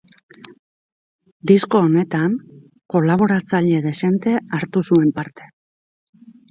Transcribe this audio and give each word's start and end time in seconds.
Disko 1.51 1.83
honetan 1.89 2.39
kolaboratzaile 2.95 3.87
dezente 3.87 4.35
hartu 4.61 4.87
zuen 4.91 5.19
parte. 5.21 5.51